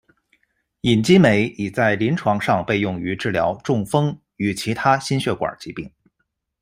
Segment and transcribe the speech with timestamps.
[0.81, 5.93] 蚓激酶已在临床上被用于治疗中风与其他心血管疾病。